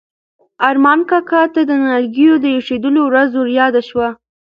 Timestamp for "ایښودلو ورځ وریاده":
2.55-3.81